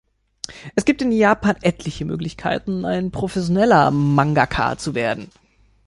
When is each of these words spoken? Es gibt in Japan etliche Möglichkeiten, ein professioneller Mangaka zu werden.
Es 0.73 0.85
gibt 0.85 1.03
in 1.03 1.11
Japan 1.11 1.57
etliche 1.61 2.05
Möglichkeiten, 2.05 2.85
ein 2.85 3.11
professioneller 3.11 3.91
Mangaka 3.91 4.75
zu 4.75 4.95
werden. 4.95 5.29